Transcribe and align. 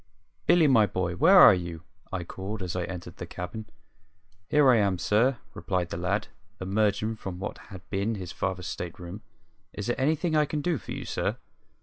"Billy, 0.47 0.65
my 0.65 0.87
boy, 0.87 1.13
where 1.15 1.37
are 1.37 1.53
you?" 1.53 1.83
I 2.11 2.23
called, 2.23 2.63
as 2.63 2.75
I 2.75 2.85
entered 2.85 3.17
the 3.17 3.27
cabin. 3.27 3.67
"Here 4.49 4.67
I 4.71 4.77
am, 4.77 4.97
sir," 4.97 5.37
replied 5.53 5.89
the 5.89 5.97
lad, 5.97 6.27
emerging 6.59 7.17
from 7.17 7.37
what 7.37 7.59
had 7.69 7.87
been 7.91 8.15
his 8.15 8.31
father's 8.31 8.65
state 8.65 8.97
room. 8.97 9.21
"Is 9.73 9.85
there 9.85 10.01
anything 10.01 10.35
I 10.35 10.45
can 10.45 10.61
do 10.61 10.79
for 10.79 10.91
you, 10.91 11.05
sir?" 11.05 11.37